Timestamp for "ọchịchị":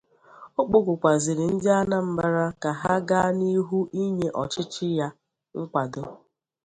4.41-4.87